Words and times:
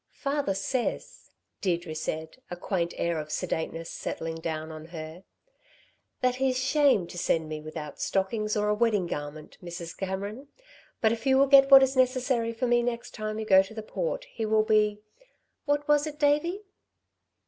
"Father 0.17 0.55
says," 0.55 1.29
Deirdre 1.61 1.93
said, 1.93 2.37
a 2.49 2.55
quaint 2.55 2.95
air 2.97 3.19
of 3.19 3.31
sedateness 3.31 3.91
settling 3.91 4.37
down 4.37 4.71
on 4.71 4.85
her, 4.85 5.25
"that 6.21 6.37
he's 6.37 6.57
'shamed 6.57 7.11
to 7.11 7.19
send 7.19 7.47
me 7.47 7.61
without 7.61 8.01
stockings 8.01 8.57
or 8.57 8.67
a 8.67 8.73
wedding 8.73 9.05
garment, 9.05 9.59
Mrs. 9.63 9.95
Cameron. 9.95 10.47
But 11.01 11.11
if 11.11 11.27
you 11.27 11.37
will 11.37 11.45
get 11.45 11.69
what 11.69 11.83
is 11.83 11.95
necessary 11.95 12.51
for 12.51 12.65
me 12.65 12.81
next 12.81 13.13
time 13.13 13.37
you 13.37 13.45
go 13.45 13.61
to 13.61 13.75
the 13.75 13.83
Port 13.83 14.25
he 14.31 14.43
will 14.43 14.63
be 14.63 15.03
what 15.65 15.87
was 15.87 16.07
it, 16.07 16.17
Davey?" 16.17 16.63